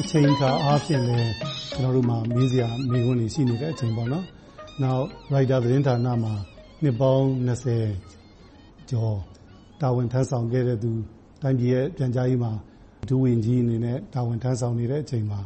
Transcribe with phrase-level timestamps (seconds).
[0.00, 1.32] အချိန်အခါအားဖြင့်လည်း
[1.74, 6.34] ကျနော်တို့မှာ မေးစရာမေးခွန်းတွေ ရှိနေတဲ့အချိန်ပေါ့။နောက် ရိုက်တာသတင်းဌာနမှာ
[6.82, 7.28] နှစ်ပေါင်း
[8.90, 9.16] ကျော်
[9.80, 10.90] တာဝန်ထမ်းဆောင်ခဲ့တဲ့သူ၊
[11.42, 12.52] တိုင်းပြည်ရဲ့ ပြန်ကြားရေးမှာ
[13.08, 15.40] ဒုဝန်ကြီးအနေနဲ့ တာဝန်ထမ်းဆောင်နေတဲ့အချိန်မှာ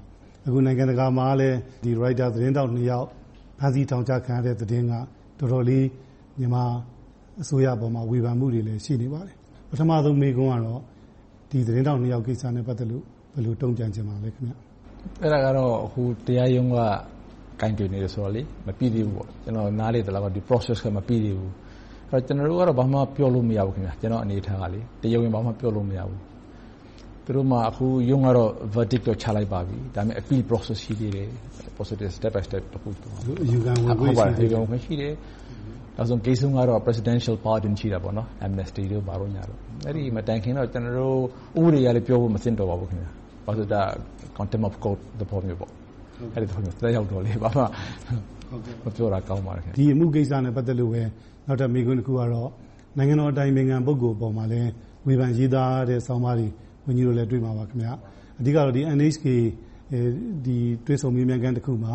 [0.47, 3.07] အခု နိုင်ငံတကာမှာလည်း ရိုက်တာသတင်းထောက်နှစ်ယောက်
[3.59, 4.93] ဖမ်းဆီးထောင်ချခံရတဲ့သတင်းက
[5.39, 5.87] တော်တော်လေး
[6.39, 6.65] မြန်မာ
[7.43, 9.37] အစိုးရအပေါ်ဝေဖန်မှုတွေလည်း ရှိနေပါတယ်။
[9.69, 10.81] ပထမဦးဆုံး မေးခွန်းကတော့
[11.51, 14.53] ဒီသတင်းထောက်နှစ်ယောက်ကိစ္စနဲ့ ပတ်သက်လို့ ဘယ်လိုတုံ့ပြန်ချင်ပါလဲခင်ဗျ။
[15.23, 15.73] အဲဒါကတော့
[16.27, 16.77] တရားရုံးက
[17.61, 18.33] ကိုင်တွယ်နေတယ်ဆိုတော့
[18.67, 21.51] မပြီးသေးဘူး။ကျနော်နားလည်သလောက်တော့ Process ကမပြီးသေးဘူး။
[22.27, 24.65] ကျနော်တို့ကတော့ဘာမှပြောလို့မရဘူး။ကျနော့်အနေအထားက။
[25.03, 26.21] တရားဝင်ဘာမှပြောလို့မရဘူး။
[27.25, 31.29] သူတို့မှာအခုရုံးကတော့ Verdict တော့ချလိုက်ပါပြီ။ဒါပေမဲ့ Appeal Process ရှိသေးတယ်။
[31.77, 32.89] Process Step by Step တခု
[33.43, 35.15] အယူခံဝင်ခွင့်ရှိတယ်။
[35.97, 38.01] နောက်ဆုံး Case ကတော့ Presidential Pardon ရှိတယ်။
[38.47, 41.19] Amnesty တို့ဘာတို့ညာတို့။အဲဒီမတိုင်ခင်တော့ကျနော်တို့
[41.59, 43.89] ဥပဒေအရလည်းပြောဖို့မသင့်တော်ပါဘူး။ဘာဖြစ် လို့လဲဆိုတော့
[44.37, 45.71] Contempt of Court သဘောမျိုးပေါ့။
[46.35, 47.63] အဲဒီသဘောမျိုးသက်ရောက်တော့ဘာမှ
[48.85, 51.03] မပြောတာကောင်းပါတယ်။ဒီအမှုကိစ္စနဲ့ပတ်သက်လို့ပဲ
[51.47, 52.51] နောက်ထပ်မေးခွန်းတခုကတော့
[52.97, 54.71] နိုင်ငံတော်အတိုင်ပင်ခံပုဂ္ဂိုလ်အပေါ်မှာလည်း
[55.07, 56.47] ဝေဖန်ရေးသားတဲ့ဆောင်းပါးတွေ
[56.87, 57.65] ဝန်ကြီးတို့လည်းတွေ့မှာပါ။
[58.41, 59.27] အဓိကတော့ NHK
[60.87, 61.95] တွေ့ဆုံမေးမြန်းခန်းတခုမှာ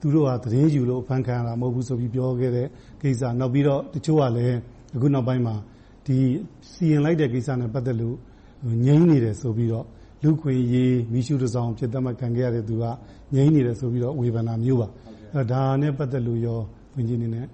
[0.00, 2.66] သူတို့ဟာသတင်းယူလို့အဖမ်းခံရတာမဟုတ်ဘူးဆိုပြီးပြောခဲ့တဲ့
[3.02, 4.56] ကိစ္စ။နောက်ပြီးတော့တချို့ကလည်း
[4.96, 5.54] အခုနောက်ပိုင်းမှာ
[6.72, 8.16] စီရင်လိုက်တဲ့ကိစ္စနဲ့ပတ်သက်လို့
[8.84, 9.86] ငြိမ်းနေတယ်ဆိုပြီးတော့
[10.22, 12.84] လူ့အခွင့်အရေးမီးရှူးတစောင်အဖြစ်သတ်မှတ်ခံခဲ့ရတဲ့သူက
[13.34, 14.88] ငြိမ်းနေတယ်ဆိုပြီးတော့ဝေဖန်တာမျိုးပါ။
[15.52, 16.40] ဒါနဲ့ပတ်သက်လို့
[16.96, 17.46] ဝန်ကြီးအနေနဲ့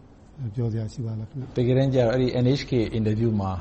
[0.55, 3.53] ပြောစရာရှိပါလား။တကယ်တမ်းကြတော့ NHK အင်တာဗျူးမှာ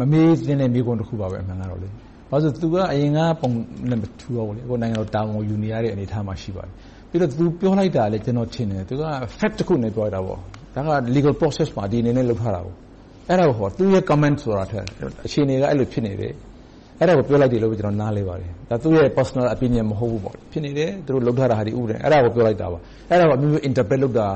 [0.00, 1.80] မမေးသင့်တဲ့မေးခွန်းတခုပါပဲ။အမှန်ကတော့။
[2.30, 3.50] ဘာဖြစ်လို့လဲဆိုတော့သူကအရင်ကပုံ
[3.90, 6.72] နဲ့မတူတော့ဘူး။အခုနိုင်ငံတော်တာဝန်ကိုယူနေရတဲ့အနေအထားမှာရှိပါတယ်။
[7.10, 9.04] ပြီးတော့သူပြောလိုက်တာလဲကျနော်ထင်တယ်သူက
[9.38, 10.38] Fact တခုအနေနဲ့ပြောလိုက်တာပေါ့။
[10.74, 12.60] ဒါက Legal process မှာဒီအနေနဲ့လုပ်ထားတာ။
[13.30, 14.84] အဲဒါကိုသူ့ရဲ့ Comment ဆိုတာထက်
[15.26, 16.34] အခြေအနေကအဲဒီလိုဖြစ်နေတယ်။
[17.00, 18.50] အဲဒါကိုပြောလိုက်တယ်လို့ကျနော်နားလည်ပါတယ်။
[18.82, 20.20] သူ့ရဲ့ Personal opinion မဟုတ်ဘူး။
[20.52, 22.78] ဖြစ်နေတယ်။သူတို့လုပ်ထားတာဥပဒေ။အဲဒါကိုပြောလိုက်တာပါ။
[23.10, 24.26] အဲဒါကိုအမျိုးမျိုး Interpret လုပ်တာ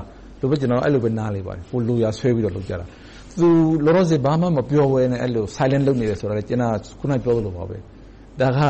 [0.41, 2.87] လို့ကျနော်အဲဒီလိုနားလည်ပါတယ်။လိုရာဆွဲပြီးတော့လုပ်ကြတာ။
[3.38, 3.49] သူ
[3.84, 5.20] လောလောဆယ်ဘာမှမပြောဘဲနဲ့
[5.56, 7.76] Silent လုပ်နေတယ်ဆိုတာကျနော်အခုနပြောသလိုပါပဲ။
[8.41, 8.60] ဒါက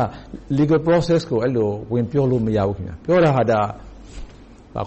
[0.57, 2.75] Legal process ကိုအဲဒီလိုဝင်ပြောလို့မရဘူး။
[3.05, 4.83] ပြောတာက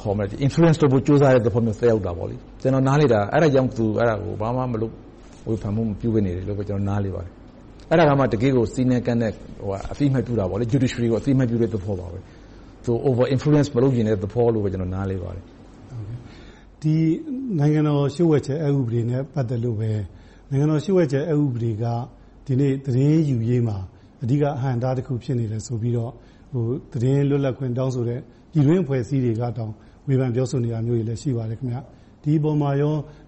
[0.47, 2.29] Influence လုပ်ဖို့ကြိုးစားတဲ့သဘောမျိုးသက်ရောက်တာပေါ့။
[2.63, 4.93] ကျနော်နားလည်တာအဲဒါကြောင့်သူအဲဒါကိုဘာမှမလုပ်
[5.49, 7.33] ဝေဖန်မှုမပြုဘဲနေတယ်လို့ကျနော်နားလည်ပါတယ်။
[7.91, 9.33] အဲဒါကမှတကယ့်ကိုစည်းနဲ့ကမ်းနဲ့
[9.93, 12.19] အသိအမှတ်ပြုတာ။ Judiciary ကိုအသိအမှတ်ပြုတဲ့သဘောပါပဲ။
[12.85, 15.45] သူ Over influence မလုပ်ချင်တဲ့သဘောလို့ကျနော်နားလည်ပါတယ်။
[16.83, 16.95] ဒီ
[17.59, 19.93] နိုင်ငံတော်လျှို့ဝှက်ချက်အက်ဥပဒေနဲ့ပတ်သက်လို့ပဲ
[20.51, 21.85] နိုင်ငံတော်လျှို့ဝှက်ချက်အက်ဥပဒေက
[22.47, 23.79] ဒီနေ့သတင်းယူရေးမှာ
[24.23, 26.13] အဓိကအဟန့်အတားတခုဖြစ်နေတယ်ဆိုပြီးတော့
[26.93, 28.21] သတင်းလွတ်လပ်ခွင့်တောင်းဆိုတဲ့
[28.53, 29.73] ပြည်တွင်းအဖွဲ့အစည်းတွေကတောင်
[30.07, 31.59] ဝေဖန်ပြောဆိုနေတာမျိုးတွေလည်းရှိပါတယ်။
[32.23, 32.71] ဒီအပေါ်မှာ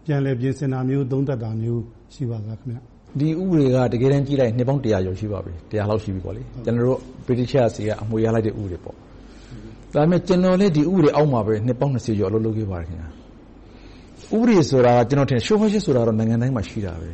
[0.05, 1.83] ပြန်လည်ပြင်ဆင်တာမျိုး၊သုံးသပ်တာမျိုး
[2.15, 2.59] ရှိပါသလား။
[3.21, 5.53] ဒီဥပဒေကတကယ်တမ်းကြည့်လိုက်ရင်နှစ်ပေါင်းတစ်ရာကျော်ရှိပါပြီ။
[5.89, 6.21] လောက်ရှိပြီ။
[6.65, 8.95] ကျနော်တို့ဗြိတိသျှဆီကအမွေရလိုက်တဲ့ဥပဒေပေါ့။
[9.95, 12.89] ဒါပေမဲ့ကျနော်လည်းဒီဥပဒေအောက်မှာပဲနှစ်ပေါင်းကျော်အလုပ်လုပ်ခဲ့ပါတယ်။
[14.37, 17.11] ဥပဒေဆိုတာကျနော်ထင်တယ်လျှို့ဝှက်ချက်ဆိုတာနိုင်ငံတိုင်းမှာရှိတာပဲ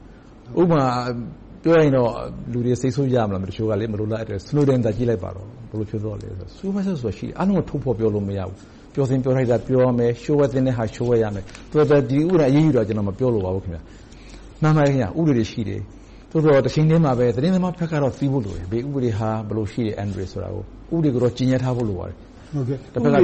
[0.60, 0.84] ။ဥပမာ
[1.62, 2.10] ပြောရရင်တော့
[2.52, 8.56] လူတွေစိတ်ဆိုးကြမလားတချို့ကမလိုလားအပ်တဲ့ Snowden သာကြည့်လိုက်ပါတော့ဘယ်လိုဖြစ်သွားလဲဆိုတော့လျှို့ဝှက်ချက်ဆိုတာရှိတယ်အားလုံးကိုထုတ်ဖော်ပြောလို့မရဘူး
[8.94, 13.78] ပြောသင်ပြောထိုက်တာပြောရမယ်လျှို့ဝှက်သင့်တဲ့ဟာလျှို့ဝှက်ရမယ်သူကဒီဥပဒေအရေးယူတာကျွန်တော်မပြောလို့ပါဘူးခင်ဗျ
[14.62, 15.80] မှန်ပါတယ်ခင်ဗျဥပဒေတွေရှိတယ်
[16.30, 20.62] သို့တော့တစ်ချိန်တည်းမှာပဲသတင်းသမားဘက်ကတော့သိဖို့လိုတယ်ဘေးဥပဒေဟာဘယ်လိုရှိတယ် Android ဆိုတာကို
[20.96, 22.16] ဥပဒေကတော့ကျင့်ရထားဖို့လိုပါတယ်
[22.54, 23.16] ဟုတ်ကဲ့တစ်ဖက်က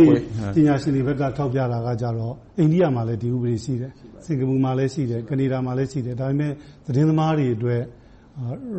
[0.57, 3.91] ပညာရှင်တွေဘက်ကထောက်ပြတာကကြတော့အိန္ဒိယမှာလည်းဒီဥပဒေရှိတယ်
[4.25, 6.53] စင်ကာပူမှာလည်းရှိတယ်ကနေဒါမှာလည်းရှိတယ်ဒါပေမဲ့
[6.87, 7.83] သတင်းသမားတွေအတွက်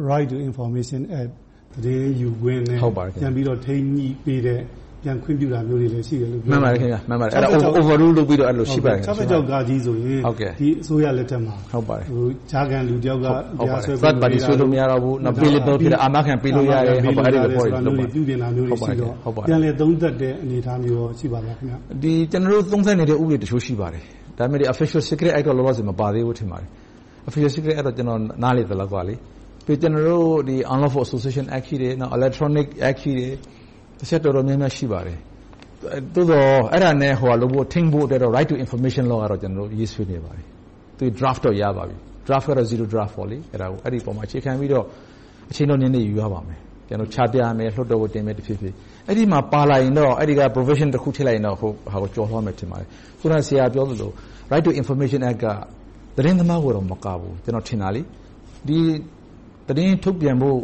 [0.09, 1.31] Right to Information Act
[1.75, 2.79] သတင်းယူခွင့်နဲ့
[3.22, 4.62] ပြန်ပြီးတော့ထိန်းညှိပေးတဲ့
[5.03, 10.19] ပြန်ခွင့်ပြုတာမျိုးတွေလည်းရှိတယ်လို့ပြောမှန်ပါတယ်ခင်ဗျမှန်ပါတယ်အဲ့ဒါ overrule လုပ်ပြီးတော့အဲ့လိုရှိပါတယ်၆ကြောက်ကကြီးဆိုရင်
[10.59, 13.29] ဒီအစိုးရလက်ထက်မှာဟုတ်ပါတယ်ဟိုဂျာကန်လူတယောက်ကတ
[13.69, 19.13] ရားဆွဲပြီးပါတီဆွဲလို့မရတော့ဘူးနောက် payable ဖြစ်အာမခံပေးလို့ရတယ်ဟုတ်ပါအဲ့ဒီ report တွေလုပ်ပါပြုပြင်တာမျိုးတွေရှိတော့
[19.47, 24.01] ပြန်လေသုံးသက်တဲ့အနေအထားမျိုးရောရှိပါလားခင်ဗျဒီကျွန်တော်တို့သုံးသက်နေတဲ့ဥပဒေတချို့ရှိပါတယ်
[24.38, 26.69] ဒါပေမဲ့ official secret act တော့လောလောဆယ်မပါသေးဘူးထင်ပါတယ်
[27.28, 29.15] official secret act တော့ကျွန်တော်နားလေသလောက်ကလေ
[29.65, 33.33] ပြီးကျွန်တော်တို့ဒီ unlawful association act ရှိတယ်နောက် electronic act ရှိတယ်
[34.01, 35.18] တစ်ချက်တော်တော်များများရှိပါတယ်
[36.15, 40.45] သို့တော့အဲ့ဒါနဲ့ဟိုကလို့ဖို့ထင်းဖို့အတွက်တော့ right to information law ကတော့ကျွန်တော်တို့ရေးဆွေးနေပါတယ်
[40.98, 41.95] သူ draft တော့ရပါပြီ
[42.27, 44.86] draft ကတော့ zero draft ပေါ့လေအဲ့ဒါကိုအဲ့ဒီပုံမှာအခြေခံပြီးတော့
[45.51, 48.75] အချိန်တော်နည်းနည်းယူရပါမယ်ကျွန်တော်ချပြမယ်လှုပ်တော့တင်မယ်တဖြည်းဖြည်း
[49.07, 52.88] အဲ့ဒီမှာပါလာရင်တော့အဲ့ဒီက provision တစ်ခုထည့်လိုက်ရင်တော့ဟိုဟာကိုကြော်လွှမ်းမယ်ထင်ပါတယ်
[53.19, 54.12] ခုနဆရာပြောသလို
[54.51, 55.45] right to information act က
[56.18, 58.01] သတင်းသမားကိုတော့မကဘူးကျွန်တော်ထင်တာလေ
[58.68, 58.80] ဒီ
[59.68, 60.57] သတင်းထုတ်ပြန်ဖို့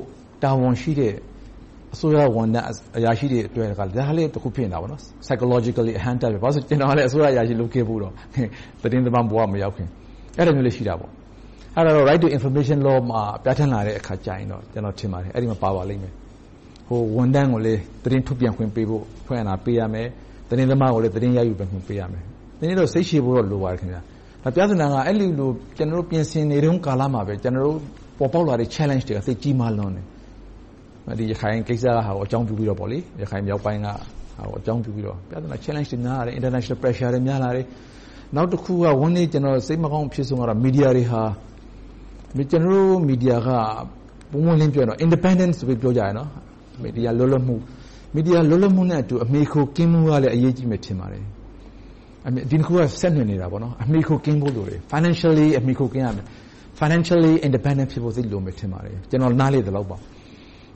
[0.44, 1.14] တာဝန်ရှိတဲ့
[1.94, 2.66] အစိုးရဝန်ထမ်း
[2.98, 3.86] အရာရှိတွေအတွက်ဒါ
[4.18, 8.14] လည်းတစ်ခုဖြစ်နေတာပေါ့နော် psychologically အဟန့်တက်ပဲဘာလို့ကျွန်တော်လည်းအစိုးရအရာရှိလုပ်ခဲ့ဖို့တော့
[8.82, 9.88] သတင်းသမားဘဝမရောက်ခင်
[10.38, 11.12] အဲ့ဒါမျိုးလေးရှိတာပေါ့
[11.76, 16.14] အဲ့ဒါတော့ right to information law မှာပြဋ္ဌာန်းလာတဲ့အခါကျရင်တော့ကျွန်တော်ထင်ပါတယ်အဲ့ဒီမှာပါပါလိမ့်မယ်
[17.16, 20.08] ဝန်ထမ်းကိုလည်းသတင်းထုတ်ပြန်ခွင့်ပေးဖို့ဖွင့်ဟပေးရမယ်။
[20.50, 22.24] သတင်းသမားကိုလည်းသတင်းရယူခွင့်ပေးရမယ်။
[22.60, 27.78] ဒီနေ့တော့စိတ်ရှည်ဖို့တော့လိုပါတယ်။ပြဿနာကအဲဒီလိုကျနော်တို့ပြင်ဆင်နေတုန်းကာလမှာပဲကျနော်တို့
[28.20, 30.06] ပေါ်ပေါက်လာတဲ့ Challenge တွေကသိပ်ကြီးမားလွန်တယ်။
[31.32, 32.78] ရခိုင်ကိစ္စကိုအကြောင်းပြုပြီးတော့
[33.22, 37.66] ရခိုင်မြောက်ပိုင်းကဟာကိုအကြောင်းပြုပြီးတော့ပြဿနာ Challenge တွေများလာတယ်။ International Pressure တွေများလာတယ်။
[38.36, 39.30] နောက်တခုကဝမ်းနည်း
[39.68, 41.22] စိတ်မကောင်းအဖြစ်ဆုံးကတော့မီဒီယာတွေဟာ
[42.52, 43.50] ကျနော်တို့မီဒီယာက
[44.32, 46.12] ပွင့်ပွင့်လင်းလင်းပြောရင် Independent ဆိုပြီးပြောကြတယ်။
[46.84, 47.56] မီဒီယာလွတ်လပ်မှု
[48.16, 51.24] မီဒီယာလွတ်လပ်မှုနဲ့အတူအမှီအခိုကင်းမှုကလည်းအရေးကြီးမယ်ထင်ပါတယ်။
[52.52, 53.48] ဒီနှစ်ခုကဆက်နွှယ်နေတာ။
[53.84, 56.26] အမှီအခိုကင်းဖို့လိုတယ်။ Financially အမှီအခိုကင်းရမယ်။
[56.80, 60.02] Financially independent ဖြစ်ဖို့သိပ်လိုမယ်ထင်ပါတယ်။ကျနော်နားလည်သလောက်ပေါ့။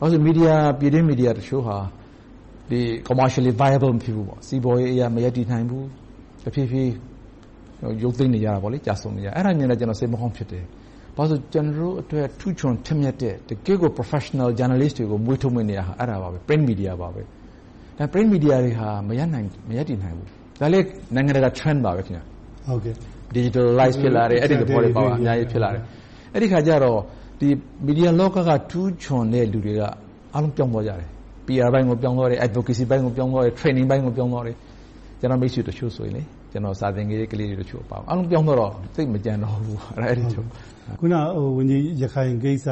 [0.01, 1.77] ဘာဖြစ်လို့လဲဆိုတော့ပြည်တွင်းမီဒီယာတချို့ဟာ
[3.07, 5.83] Commercially viable မဖြစ်ဘူး။စီးပွားရေးအရမရပ်တည်နိုင်ဘူး။
[6.43, 6.91] တဖြည်းဖြည်း
[8.03, 10.63] ရုတ်သိမ်းနေကြတယ်။ကျဆုံးနေကြတယ်။အဲဒါမြင်တော့ကျနော်စိတ်မကောင်းဖြစ်တယ်။
[11.17, 17.21] ဘာဖြစ်လို့လဲဆိုတော့ကျနော်တို့အတွက်ထူးချွန်ထက်မြက်တဲ့တကယ့်ကို Professional Journalist တွေကိုမွေးထုတ်မယ့်နေရာဟာအဲဒါပါပဲ။ Print Media ပါပဲ။
[17.97, 19.27] ဒါ Print Media တွေဟာမရပ်
[19.89, 20.27] တည်နိုင်ဘူး။
[20.61, 20.79] ဒါလဲ
[21.15, 22.01] နိုင်ငံတကာ Trend ပါပဲ။
[23.35, 25.83] Digitalize ဖြစ်လာတယ်။အဲဒီသဘောတွေအများကြီးဖြစ်လာတယ်။
[26.33, 26.99] အဲဒီအခါကြတော့
[27.85, 29.81] မီဒီယာလောကကထူးချွန်တဲ့လူတွေက
[30.33, 31.09] အားလုံးပြောင်းသွားကြတယ်။
[31.47, 34.55] PR ပိုင်းကို ပြောင်းသွားတယ်။ Advocacy ပိုင်းကို ပြောင်းသွားတယ်။ Training ပိုင်းကို ပြောင်းသွားတယ်။
[35.19, 39.77] ကျနော့်မိတ်ဆွေတချို့ဆိုရင် ကျနော် စာသင်ပေးတဲ့ ကလေးတွေတချို့အားလုံးပြောင်းသွားတော့ သိပ်မကျန်တော့ဘူး။
[40.93, 41.15] အခုန
[41.57, 42.67] ဝန်ကြီး ရခိုင်ကိစ္စ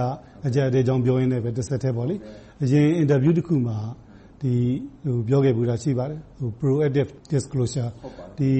[0.45, 1.95] အကျပ်အတည်းအကြောင်း ပြောရင်လည်းတဆက်တည်း
[2.63, 3.77] အရင် အင်တာဗျူးတခုမှာ
[5.27, 6.19] ပြောခဲ့ဖူးတာရှိပါတယ်။
[6.59, 7.89] Proactive Disclosure
[8.37, 8.51] သိ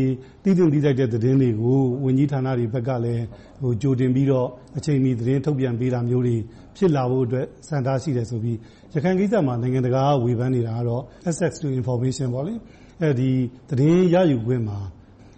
[0.43, 3.23] သင့်သိထိုက်တဲ့ သတင်းတွေကို ဝန်ကြီးဌာနတွေဘက်ကလည်း
[3.81, 4.47] ကြိုတင်ပြီးတော့
[4.77, 6.35] အချိန်မီ သတင်းထုတ်ပြန်ပေးတာမျိုးတွေ
[6.77, 8.57] ဖြစ်လာဖို့အတွက် ဆန္ဒရှိတယ်ဆိုပြီး
[8.93, 12.27] ရခိုင်ကိစ္စမှာ နိုင်ငံတကာက ဝေဖန်နေတာကတော့ Access to Information
[13.69, 14.79] သတင်းရယူခွင့်မှာ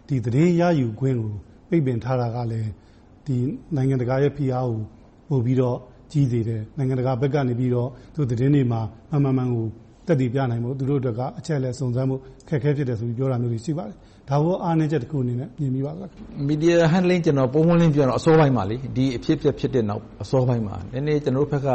[0.07, 1.33] သတင်းရယူခွင့်ကို
[1.69, 2.61] ပိတ်ပင်ထားတာကလဲ
[3.75, 4.79] နိုင်ငံတကာရဲ့ ဖိအားကို
[5.29, 5.77] ပိုပြီးတော့
[6.11, 7.71] ကြီးစေတယ်။နိုင်ငံတကာဘက်ကနေ သတင်း
[8.55, 9.67] တွေမှာ မှန်မှန်ကန်ကန်ကို
[10.11, 13.95] သက်သေပြနိုင်ဖို့သူတို့အတွက်ကအချက်အလက်စုံစမ်းဖို့အခက်အခဲဖြစ်တယ်ဆိုပြီးပြောတာမျိုးတွေရှိပါတယ်။
[14.29, 16.09] ဒါကိုအားနည်းချက်တခုအနေနဲ့မြင်မိပါသလား။
[16.49, 17.21] Media Handling
[17.53, 18.63] ပွင့်ပွင့်လင်းလင်းပြောရရင်အစောပိုင်းမှာ
[18.97, 21.67] ဒီအဖြစ်အပျက်ဖြစ်တဲ့နောက်အစောပိုင်းမှာနည်းနည်းကျနော်တို့ဘက်က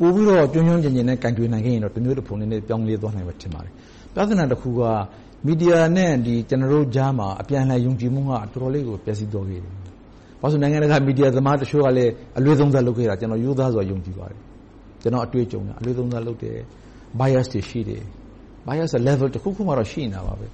[0.00, 2.34] ပိုပြီးတော့ကျွမ်းကျွမ်းကျင်ကျင်နဲ့ကိုင်တွယ်နိုင်ခဲ့ရင်တော့တမျိုးတဖုံ
[2.68, 3.72] ပြောင်းလဲသွားနိုင်မယ်ထင်ပါတယ်။
[4.14, 4.82] ပြဿနာတခုက
[5.46, 6.12] မီဒီယာနဲ့
[6.50, 9.72] ကျနော်တို့ကြားမှာအပြန်အလှန်ယုံကြည်မှုကတော်တော်လေးကိုပျက်စီးသွားခဲ့တယ်။
[10.40, 14.38] ဘာဖြစ်လို့လဲဆိုတော့နိုင်ငံတကာမီဒီယာသမားတချို့ကလည်းအလွဲသုံးစားလုပ်ခဲ့တာကျနော်ရိုးသားစွာယုံကြည်ပါတယ်။
[15.02, 16.58] ကျနော့်အတွေ့အကြုံအရအလွဲသုံးစားလုပ်တယ်။
[17.20, 18.02] Bias တွေရှိတယ်။
[18.68, 20.46] Bias က Level တခုခုမှာတော့ရှိနေတာပဲ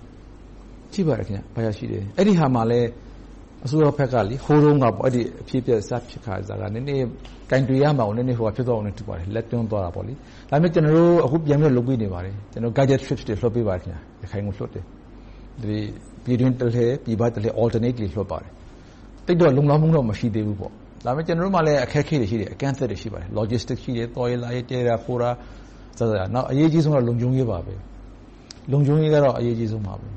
[0.92, 2.80] ။ရှိပါတယ်။ Bias ရှိတယ်။အဲဒီဟာမှာလဲ
[3.64, 4.14] အစိုးရဘက်က
[4.44, 7.06] ဟိုတုန်းကအဲဒီအဖြစ်အပျက်စဖြစ်ခါစကနည်းနည်း
[7.50, 8.14] ကိုင်တွယ်ရမှာကို
[8.56, 9.92] ဖြစ်သွားပုံရတယ်။လက်တွန့်သွားတယ်။
[10.50, 12.34] ဒါပေမဲ့ကျနော်တို့အခုပြန်ပြီးတော့လုပ်ပေးနေပါတယ်။
[12.76, 14.84] Guided Trip တွေလွှတ်ပေးပါတယ်။ရခိုင်ကိုလွှတ်တယ်။
[16.24, 18.50] ပြည်တွင်းတလှည့်၊ပြည်ပတလှည့် Alternately လွှတ်ပါတယ်။
[19.26, 20.56] သိပ်တော့လုံလောက်မှုတော့မရှိသေးဘူး။
[21.04, 24.82] ဒါပေမဲ့ကျနော်တို့မှာလည်းအခက်အခဲတွေရှိတယ်။အကန့်အသတ်တွေရှိပါတယ်။ Logistics ရှိတယ်။သွားရေးလာရေးတည်
[25.98, 27.74] တာခိုတာ။နောက်အရေးကြီးဆုံးကတော့လုံခြုံရေးပါပဲ။
[28.72, 30.08] လုံခြုံရေးကတော့အရေးကြီးဆုံးပါပဲ။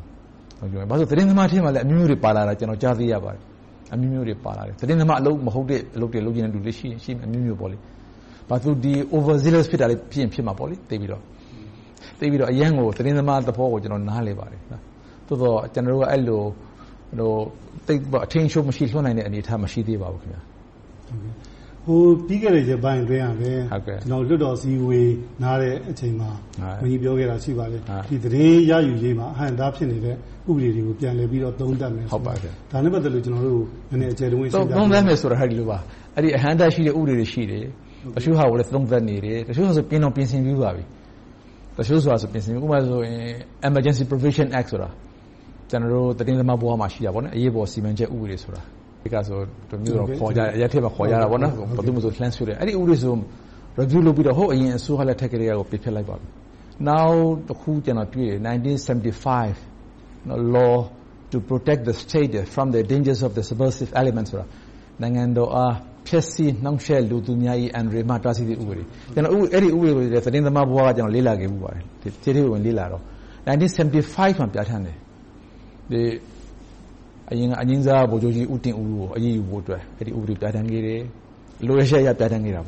[0.60, 3.42] ဘာဖြစ်လို့လဲဆိုတော့သတင်းသမားထဲမှာလည်းအမျိုးမျိုးတွေပါလာတာကျနော်ကြားသိရပါတယ်။
[4.82, 7.72] သတင်းသမားအလုပ်မဟုတ်တဲ့အလုပ်တွေလုပ်ချင်တဲ့လူတွေရှိတယ်။အမျိုးမျိုးပေါ့။
[9.16, 11.22] Over zealous ဖြစ်တာတွေဖြစ်ရင်ဖြစ်မှာပေါ့။သိပ်ပြီးတော့
[12.52, 14.62] အရမ်းကိုသတင်းသမားသဘောကိုကျနော်နားလည်ပါတယ်။
[15.28, 16.42] သို့သော်ကျနော်တို့ကအဲဒီလို
[18.26, 20.22] အထိန်းအချုပ်မရှိလွှတ်နိုင်တဲ့အနေအထားမရှိသေးပါဘူး။
[22.28, 23.52] ပြီးခဲ့တဲ့ရက်ပိုင်းအတွင်းကပဲ
[24.10, 25.14] လွှတ်တော်အစည်းအဝေး
[25.44, 26.30] နားတဲ့အချိန်မှာ
[26.82, 27.82] ဝန်ကြီးပြောခဲ့တာရှိပါတယ်။
[28.24, 30.16] သတင်းရယူရေးမှာအဟန့်အတားဖြစ်နေတဲ့
[30.50, 35.78] ဥပဒေတွေကိုပြန်လည်ပြီးတော့သုံးသပ်မယ်ဆိုပြီး။ဒါနဲ့ပတ်သက်လို့ကျနော်တို့ကိုနည်းနည်းအကျယ်တဝင့်ရှင်းပြပေးပါ။သုံးသပ်မယ်ဆိုတာဒီလိုပါ
[36.16, 37.64] အဟန့်အတားရှိတဲ့ဥပဒေတွေရှိတယ်။
[38.16, 40.84] တချို့ဟာကိုလည်းသုံးသပ်နေတယ်။တချို့ဟာတွေပြင်တောင်ပြင်ဆင်ပြီးပါပြီ။
[42.56, 42.80] ဥပမာ
[43.68, 44.90] Emergency Provision Act ဆိုတာ
[45.70, 48.62] ကျနော်တို့သတင်းသမားဘဝမှာရှိတယ်။အရေးပေါ်စီမံချက်ဥပဒေဆိုတာ။
[50.56, 51.28] အရပ်ဘက်မှာခေါ်ကြတယ်။
[52.62, 53.14] အဲဒီဥပဒေဆို
[53.80, 56.26] Review လုပ်ပြီးတော့ဟိုးအရင်အစိုးရလက်ထက်ကတည်းကပယ်ဖျက်လိုက်ပါပြီ။
[56.88, 57.20] နောက်
[57.50, 59.58] တခုကျနော်တွေ့တယ်1975
[60.56, 60.76] Law
[61.32, 64.46] to protect the state from the dangers of the subversive elements ဆိုတာ
[65.02, 65.76] နိုင်ငံတော်အား
[66.08, 68.84] ဖျက်ဆီးနှောင့်ယှက်လိုသူများ၏အန္တရာယ်မှတားဆီးရေးဥပဒေ။
[69.54, 71.82] အဲဒီဥပဒေကိုသတင်းသမားဘဝကလေ့လာခဲ့ဖူးပါတယ်။
[72.24, 73.02] ထဲထဲဝင်ဝင်လေ့လာတော့
[73.48, 74.98] 1975မှာပြဌာန်းတယ်။
[77.32, 81.02] အရင်ကအငြိမ်းစားဗိုလ်ချုပ်ကြီးဦးတင်ဦးကိုအရေးယူဖို့အတွက်အဲဒီဥပဒေကိုပြဌာန်းခဲ့တယ်။
[81.68, 82.64] လိုအပ်ချက်အရပြဌာန်းခဲ့တယ်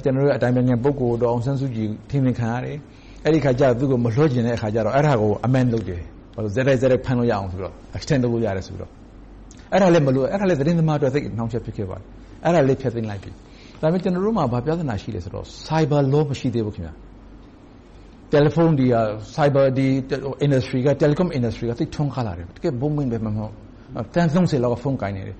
[0.04, 2.76] ။ကျနော်တို့အတိုင်ပင်ခံပုဂ္ဂိုလ်ဒေါ်အောင်ဆန်းစုကြည်ထိန်းသိမ်းခံရတယ်။
[3.24, 6.02] အဲဒီအခါကြတော့သူကိုမလွှတ်ချင်တဲ့အခါကြတော့အဲဒါကို Amend လုပ်တယ်။
[6.54, 8.90] ဆက်တိုက်ဆက်တိုက်ဖမ်းလို့ရအောင်ဆိုပြီးတော့ Extend လုပ်လို့ရတယ်ဆိုပြီးတော့။
[9.72, 12.04] အဲဒါလဲသတင်းသမားအတွက်သိပ်အနှောင့်အယှက်ဖြစ်ခဲ့ပါတယ်။
[12.44, 13.30] အဲဒါလဲဖျက်သိမ်းလိုက်ပြီ။
[13.80, 16.74] ဒါပေမဲ့ကျနော်တို့မှာဘာပြဿနာရှိလဲဆိုတော့ Cyber Law မရှိသေးဘူး။
[18.32, 18.96] တယ်လီဖုန်းတွေက
[19.34, 19.66] Cyber
[20.46, 21.04] Industry ကသိ
[21.84, 22.74] ပ်ထွန်းကားလာတယ်။တကယ့်
[24.14, 24.30] သန်း
[24.64, 25.36] လောက်ဖုန်းကိုင်နေတယ်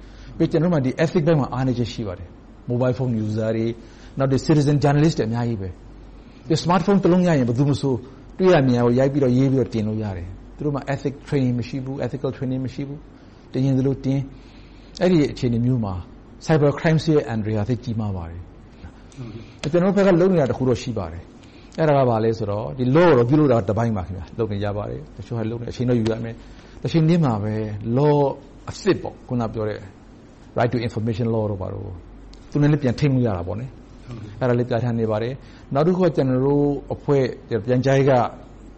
[0.53, 2.29] ။ကျနော်တို့မှာ Ethics ပိုင်းမှာအားနည်းချက်ရှိပါတယ်။
[2.71, 5.71] Mobile phone users တွေ၊ Citizen journalists တွေအများကြီးပဲ။။
[6.63, 7.95] Smartphone တစ်လုံးရရင်ဘယ်သူမဆို
[8.39, 12.99] တွေ့ရမြင်ရကိုရိုက်ပြီးတော့ရေးပြီးတော့တင်လို့ရတယ်။သူတို့မှာ Ethic Training မရှိဘူး။ Ethical Training မရှိဘူး။
[13.53, 14.21] တင်ချင်သလိုတင်။
[15.03, 15.95] အဲဒီအခြေအနေမျိုးမှာ
[16.47, 18.41] Cyber Crime ရဲ့အန္တရာယ်ကသိပ်ကြီးမားပါတယ်။
[19.73, 21.23] ကျနော်တို့ဘက်ကလုပ်နေတာတစ်ခုတော့ရှိပါတယ်။
[21.81, 22.65] အဲဒါကဘာလဲဆိုတော့
[22.97, 24.03] Law ကိုပြုလုပ်တာတစ်ပိုင်းပါ။
[24.39, 26.35] လုပ်နေကြပါတယ်။တချို့ဟာလုပ်နေတယ်။အချိန်တော့ယူရမယ်။
[26.83, 27.55] တချိန်တည်းမှာပဲ
[27.97, 28.19] Law
[28.69, 29.79] အသစ်အခုနပြောတဲ့
[30.59, 31.91] Right to Information Law တို့ဘာတို့
[32.51, 33.57] သူနဲ့လည်းပြန်ထိန်းလို့ရတာပေါ့။
[34.41, 35.33] အဲဒါလေးပြဌာန်းနေပါတယ်။
[35.75, 37.25] နောက်တစ်ခုကကျနော်တို့အဖွဲ့
[37.67, 38.13] ပြန်ကြားရေးက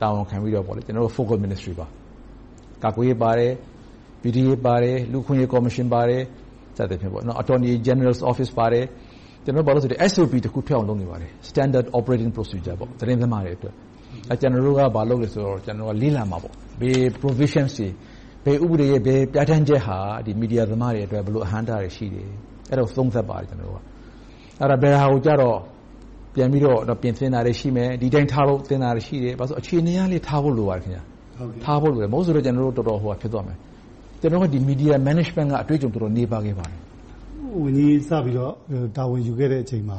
[0.01, 1.87] တာဝန်ခံပြီးတော့ကျနော်တို့ Focal Ministry ပါ။
[2.83, 3.53] ကာကွယ်ရေးပါတယ်။
[4.23, 6.23] BDA ပါတယ်။လူ့အခွင့်အရေးကော်မရှင်ပါတယ်။
[6.77, 8.85] စသည်ဖြင့် Attorney General's Office ပါတယ်။
[9.45, 13.75] ကျနော်တို့ SOP တစ်ခုထွက်အောင်လုပ်နေပါတယ်။ Standard Operating Procedure သတင်းသမားတွေအတွက်။
[14.41, 16.39] ကျနော်တို့ကဘာလုပ်လဲဆိုတော့လေ့လာမှာ။
[16.81, 17.89] ဘယ် Provisions တွေ၊
[18.45, 22.29] ဘယ်ဥပဒေရဲ့ဘယ်ပြဌာန်းချက်တွေဟာမီဒီယာသမားတွေအတွက်ဘယ်လိုအဟန့်အတားတွေရှိတယ်။
[22.71, 23.67] အဲဒါတွေကိုသုံးသပ်ပါတယ်။အဲဒါ
[24.83, 25.59] ဘယ်ဟာကိုကြတော့
[26.35, 31.01] ပြန်ပြီးတော့ပြင်ဆင်တာတွေရှိမယ်။ဒီအတိုင်းထားဖို့သင့်တာတွေရှိတယ်။ဘာဖြစ်လို့လဲဆိုတော့အခြေအနေအရထားဖို့လိုပါတယ်။
[31.67, 31.93] မဟုတ်
[32.35, 33.59] လို့ကျနော်တို့တော်တော်ဖြစ်သွားမယ်။
[34.21, 36.79] ကျနော်တို့ Media Management ကအတွေ့အကြုံတော်တော်နည်းပါးခဲ့ပါတယ်။
[37.63, 38.53] ဝန်ကြီးစပြီးတော့
[38.97, 39.99] တာဝန်ယူခဲ့တဲ့အချိန်မှာ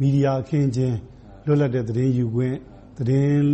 [0.00, 0.94] မီဒီယာအခင်းအကျင်း၊
[1.46, 2.54] လွတ်လပ်တဲ့သတင်းယူခွင့်၊
[2.98, 3.46] သတင်း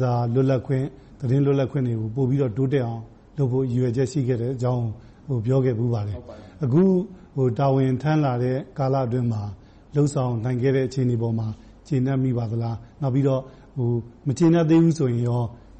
[0.00, 0.84] စာလွတ်လပ်ခွင့်၊
[1.20, 3.02] သတင်းလွတ်လပ်ခွင့်တွေကိုပိုပြီးတော့တိုးတက်အောင်
[3.36, 4.86] လုပ်ဖို့ရည်ရွယ်ချက်ရှိခဲ့တဲ့အကြောင်း
[5.28, 6.18] ကိုပြောခဲ့ဖူးပါတယ်။
[6.64, 6.82] အခု
[7.58, 9.42] တာဝန်ထမ်းလာတဲ့ကာလအတွင်းမှာ
[9.96, 11.48] လုပ်ဆောင်နိုင်ခဲ့တဲ့အခြေအနေပေါ်မှာ
[11.88, 13.42] ကျေနပ်မိပါသလား။နောက်ပြီးတော့
[14.26, 15.22] မကျေနပ်သေးဘူးဆိုရင်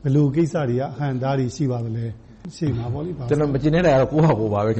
[0.02, 2.04] ဘယ်လိုကိစ္စတွေကအဟန့်အတားတွေရှိပါသလဲ။
[2.56, 4.70] ရှေ့မှာပေါ့။ကျနော်မကျေနပ်တာကတော့ကိုယ့်ဟာကိုယ်ပါပဲ။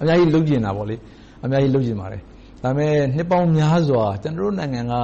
[0.00, 0.86] အများကြီးလုပ်ချင်တာပေါ့။
[1.44, 2.22] အများကြီးလုပ်ချင်ပါတယ်။
[2.62, 4.94] ဒါပေမဲ့နှစ်ပေါင်းများစွာ ကျနော်တို့နိုင်ငံက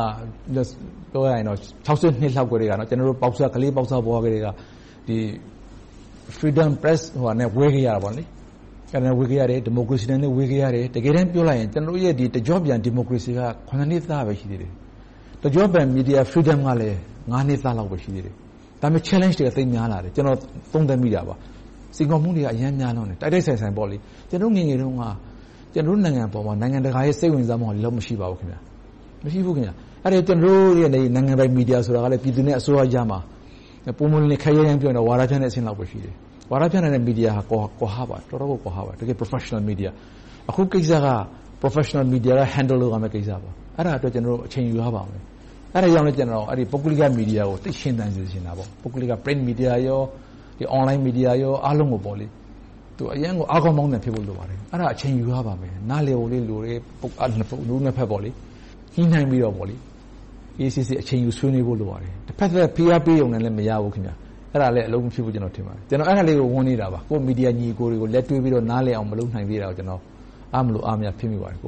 [1.13, 1.89] ပြောရရင်တော့ ၆
[2.23, 3.19] ၂ လောက်ကတည်းက ကျနော်တို့
[3.55, 4.49] ကလေးပေါက်စဘဝကတည်းက
[6.37, 7.03] Freedom Press
[7.41, 7.91] နဲ့ ဝေးခဲ့ရ
[9.51, 13.39] တယ်။ဒီမိုကရေစီနဲ့ ဝေးခဲ့ရတယ်။တကယ်တမ်း ပြောလိုက်ရင် ကျနော်တို့ရဲ့ တကျော့ပြန် ဒီမိုကရေစီက
[13.91, 14.73] နှစ်သားပဲ ရှိသေးတယ်။
[15.43, 16.99] တကျော့ပြန် Media Freedom ကလည်း
[17.31, 18.35] နှစ်သားလောက်ပဲ ရှိသေးတယ်။
[18.81, 20.37] ဒါပေမဲ့ Challenge တွေက သိပ်များလာတယ်။ကျနော်
[20.73, 21.35] သုံးသပ်မိတာပါ။
[21.97, 23.73] စိန်ခေါ်မှုတွေက အရမ်းများလွန်တယ်။တိုက်တိုက်ဆိုင်ဆိုင်-
[24.31, 25.03] ကျနော်တို့ ငယ်ငယ်တုန်းက
[25.75, 28.39] ကျနော်တို့နိုင်ငံပေါ်မှာနိုင်ငံတကာရဲ့စိတ်ဝင်စားမှုကဒီလောက်မရှိပါဘူး။
[29.25, 33.19] မရှိဘူး။ကျနော်တို့ရဲ့နိုင်ငံပိုင်မီဒီယာဆိုတာကလည်းပြည်သူနဲ့အစိုးရကြားမှာ
[33.99, 36.15] ပွင့်ပွင့်လင်းလင်းခပ်ရိုင်းရိုင်းပြောရင်ဝါဒဖြန့်တဲ့အဆင့်လောက်ပဲရှိတယ်။
[36.51, 37.67] ဝါဒဖြန့်နိုင်တဲ့မီဒီယာဟာတော်
[38.41, 39.91] တော်ကိုကွာဟပါတယ်။တကယ့် Professional Media
[40.51, 41.07] -အခုကိစ္စက
[41.63, 45.23] Professional Media က Handle လုပ်ရမယ့်ကိစ္စပါ။အဲဒါအတွက်ကျနော်တို့အချိန်ယူရပါမယ်။
[45.75, 46.13] အဲဒါကြောင့်လဲ
[46.73, 49.71] ပုဂ္ဂလိကမီဒီယာကိုသိပ်ရှင်သန်စေချင်တာပေါ့။ပုဂ္ဂလိက Print Media,
[50.79, 51.29] Online Media
[51.65, 52.01] အားလုံးကို
[53.15, 56.79] အရမ်းကိုအားကောင်းမောင်းသန်ဖြစ်ဖို့လိုပါတယ်။အဲဒါအချိန်ယူရပါမယ်။နားလည်ဖို့လိုတယ်။
[57.39, 58.09] နှစ်ဦးနှစ်ဘက်
[58.95, 59.81] ညှိနှိုင်းပြီးတော့အေး
[60.59, 63.93] အေးဆေးဆေးအချိန်ယူဆွေးနွေးဖို့လိုပါတယ်။တဘက်သတ်ဖိအားပေးရုံနဲ့မရဘူး။
[64.53, 69.87] အဲဒါလဲအလုပ်မဖြစ်ဘူးကျနော်ထင်ပါတယ်။ကျနော်အဲဒါလေးကိုဝမ်းနည်းတာပါ။ကိုယ့်မီဒီယာညီအကိုတွေကိုလက်တွဲပြီးတော့နားလည်အောင်မလုပ်နိုင်သေးတာကို
[70.55, 71.59] အားမလိုအားမရဖြစ်မိပါတယ်။